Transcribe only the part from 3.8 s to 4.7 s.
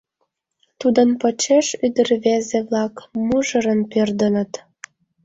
пӧрдыныт.